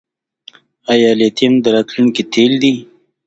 آیا 0.93 1.11
لیتیم 1.19 1.53
د 1.63 1.65
راتلونکي 1.75 2.23
تیل 2.33 2.53
دي؟ 2.61 2.73